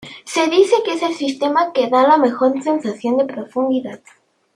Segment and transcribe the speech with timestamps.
[0.25, 3.99] Se dice que es el sistema que da la mejor sensación de profundidad.